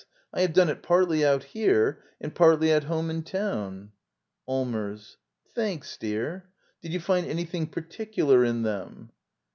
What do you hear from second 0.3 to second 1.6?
I have done it partly out